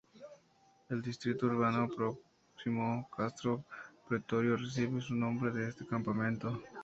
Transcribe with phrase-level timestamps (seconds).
[0.89, 3.63] El distrito urbano próximo "Castro
[4.09, 6.59] Pretorio" recibe su nombre de este campamento.